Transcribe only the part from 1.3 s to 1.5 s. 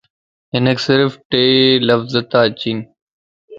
ٽي